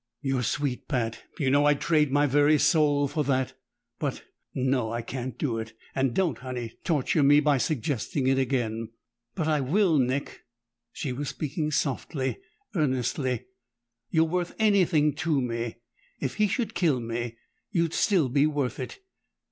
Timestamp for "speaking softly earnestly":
11.29-13.45